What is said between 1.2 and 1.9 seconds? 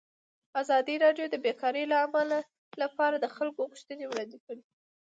د بیکاري